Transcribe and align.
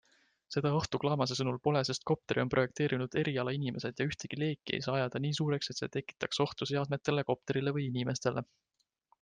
Seda 0.53 0.69
ohtu 0.75 0.99
Klaamase 1.01 1.35
sõnul 1.39 1.59
pole, 1.67 1.83
sest 1.89 2.07
kopteri 2.11 2.43
on 2.43 2.51
projekteerinud 2.53 3.17
erialainimesed 3.23 4.03
ja 4.03 4.09
ühtegi 4.13 4.41
leeki 4.45 4.77
ei 4.79 4.85
saa 4.89 4.97
ajada 5.01 5.21
nii 5.27 5.37
suureks, 5.41 5.73
et 5.75 5.83
see 5.83 5.93
tekitaks 5.99 6.45
ohtu 6.47 6.71
seadmetele, 6.75 7.29
kopterile 7.33 7.79
või 7.81 7.89
inimestele. 7.93 8.49